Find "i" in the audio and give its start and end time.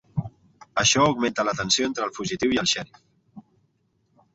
2.59-2.61